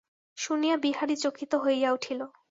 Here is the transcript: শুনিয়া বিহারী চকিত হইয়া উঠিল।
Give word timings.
শুনিয়া 0.37 0.75
বিহারী 0.77 1.15
চকিত 1.15 1.51
হইয়া 1.55 1.89
উঠিল। 1.91 2.19